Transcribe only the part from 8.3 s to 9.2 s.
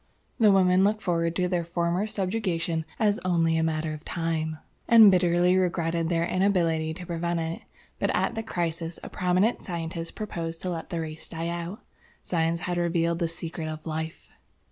the crisis, a